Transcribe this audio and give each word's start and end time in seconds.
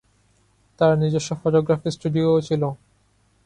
তাঁর 0.79 0.93
নিজস্ব 1.01 1.29
ফটোগ্রাফি 1.41 1.89
স্টুডিওও 1.95 2.45
ছিল। 2.47 2.63